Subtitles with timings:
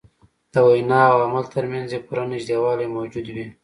[0.53, 3.45] د وینا او عمل تر منځ یې پوره نژدېوالی موجود وي.